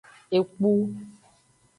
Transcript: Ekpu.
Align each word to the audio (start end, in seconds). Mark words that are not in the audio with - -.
Ekpu. 0.37 0.71